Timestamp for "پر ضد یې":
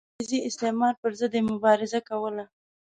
1.01-1.41